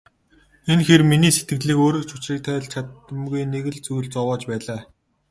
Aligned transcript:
Энэ 0.71 0.83
хэр 0.87 1.01
миний 1.09 1.33
сэтгэлийг 1.35 1.79
өөрөө 1.83 2.03
ч 2.07 2.11
учрыг 2.15 2.41
тайлж 2.47 2.67
чадамгүй 2.73 3.41
нэг 3.53 3.65
л 3.73 3.77
зүйл 3.85 4.07
зовоож 4.15 4.41
байлаа. 4.49 4.81